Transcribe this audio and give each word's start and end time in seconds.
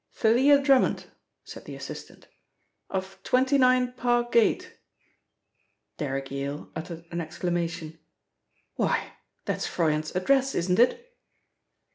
"Thalia 0.15 0.59
Drummond," 0.59 1.05
said 1.43 1.65
the 1.65 1.75
assistant, 1.75 2.25
"of 2.89 3.21
29, 3.21 3.91
Park 3.93 4.31
Gate." 4.31 4.79
Derrick 5.97 6.31
Yale 6.31 6.71
uttered 6.75 7.05
an 7.11 7.21
exclamation. 7.21 7.99
"Why, 8.77 9.11
that's 9.45 9.67
Froyant's 9.67 10.15
address, 10.15 10.55
isn't 10.55 10.79
it?" 10.79 11.13